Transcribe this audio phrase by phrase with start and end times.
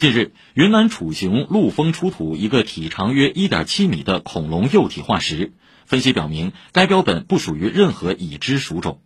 [0.00, 5.52] 近日云南楚雄陆丰出土一个体长约一点七米的恐龙幼体化石
[5.84, 9.02] 分析表明该标本不属于任何已知属种。